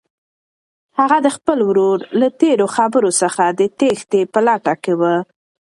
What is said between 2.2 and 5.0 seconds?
تېرو خبرو څخه د تېښتې په لټه کې